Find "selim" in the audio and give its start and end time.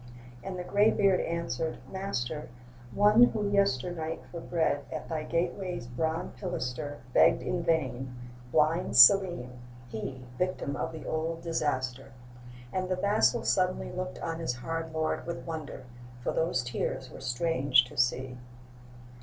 8.97-9.59